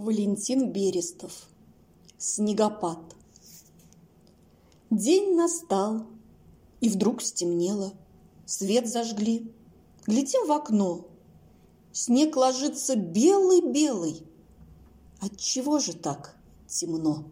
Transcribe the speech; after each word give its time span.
Валентин 0.00 0.72
Берестов. 0.72 1.46
Снегопад. 2.16 2.98
День 4.88 5.36
настал, 5.36 6.06
и 6.80 6.88
вдруг 6.88 7.20
стемнело. 7.20 7.92
Свет 8.46 8.88
зажгли. 8.88 9.52
Глядим 10.06 10.46
в 10.46 10.52
окно. 10.52 11.06
Снег 11.92 12.34
ложится 12.36 12.96
белый-белый. 12.96 14.22
Отчего 15.20 15.78
же 15.78 15.92
так 15.92 16.34
темно? 16.66 17.26